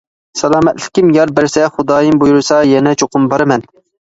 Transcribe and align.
سالامەتلىكىم 0.39 1.11
يار 1.17 1.33
بەرسە، 1.41 1.67
خۇدايىم 1.75 2.17
بۇيرۇسا 2.25 2.59
يەنە 2.71 2.97
چوقۇم 3.05 3.31
بارىمەن. 3.35 3.69